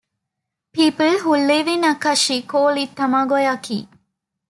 People 0.73 1.19
who 1.19 1.35
live 1.35 1.67
in 1.67 1.81
Akashi 1.81 2.47
call 2.47 2.69
it 2.75 2.95
tamagoyaki. 2.95 3.87